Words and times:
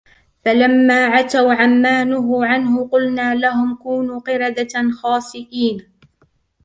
فَلَمَّا 0.45 1.05
عَتَوْا 1.05 1.53
عَنْ 1.53 1.81
مَا 1.81 2.03
نُهُوا 2.03 2.45
عَنْهُ 2.45 2.87
قُلْنَا 2.87 3.35
لَهُمْ 3.35 3.75
كُونُوا 3.75 4.19
قِرَدَةً 4.19 4.91
خَاسِئِينَ 5.01 5.87